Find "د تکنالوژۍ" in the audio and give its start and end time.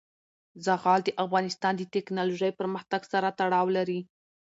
1.77-2.51